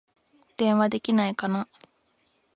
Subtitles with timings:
[0.57, 1.67] 電話できないかな